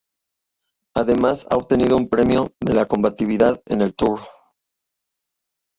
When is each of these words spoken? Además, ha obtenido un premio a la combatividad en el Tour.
Además, 0.95 1.45
ha 1.51 1.57
obtenido 1.57 1.95
un 1.95 2.09
premio 2.09 2.49
a 2.67 2.73
la 2.73 2.87
combatividad 2.87 3.61
en 3.67 3.83
el 3.83 3.93
Tour. 3.93 4.19